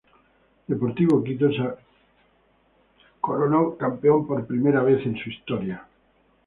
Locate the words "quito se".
1.23-1.65